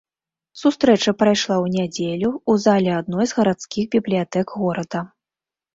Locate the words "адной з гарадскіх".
3.03-3.85